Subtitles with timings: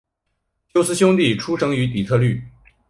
[0.73, 2.41] 休斯兄弟出生于底特律。